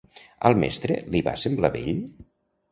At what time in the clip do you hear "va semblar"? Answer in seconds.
1.29-1.73